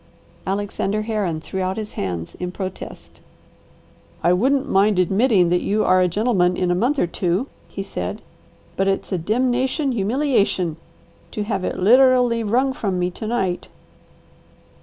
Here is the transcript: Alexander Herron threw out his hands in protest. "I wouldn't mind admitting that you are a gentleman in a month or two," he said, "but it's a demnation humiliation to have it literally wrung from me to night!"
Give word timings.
Alexander 0.47 1.03
Herron 1.03 1.39
threw 1.39 1.61
out 1.61 1.77
his 1.77 1.93
hands 1.93 2.33
in 2.39 2.51
protest. 2.51 3.21
"I 4.23 4.33
wouldn't 4.33 4.67
mind 4.67 4.97
admitting 4.97 5.49
that 5.49 5.61
you 5.61 5.85
are 5.85 6.01
a 6.01 6.07
gentleman 6.07 6.57
in 6.57 6.71
a 6.71 6.73
month 6.73 6.97
or 6.97 7.05
two," 7.05 7.45
he 7.67 7.83
said, 7.83 8.23
"but 8.75 8.87
it's 8.87 9.11
a 9.11 9.19
demnation 9.19 9.91
humiliation 9.91 10.77
to 11.29 11.43
have 11.43 11.63
it 11.63 11.77
literally 11.77 12.41
wrung 12.43 12.73
from 12.73 12.97
me 12.97 13.11
to 13.11 13.27
night!" 13.27 13.67